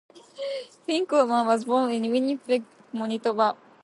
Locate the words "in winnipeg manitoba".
1.91-3.55